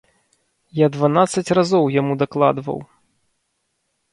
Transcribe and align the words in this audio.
Я 0.77 0.87
дванаццаць 0.95 1.53
разоў 1.57 1.85
яму 1.99 2.13
дакладваў! 2.25 2.79